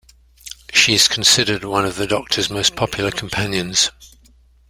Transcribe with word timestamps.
She 0.73 0.95
is 0.95 1.07
considered 1.07 1.63
one 1.63 1.85
of 1.85 1.95
the 1.95 2.07
Doctor's 2.07 2.49
most 2.49 2.75
popular 2.75 3.11
companions. 3.11 3.91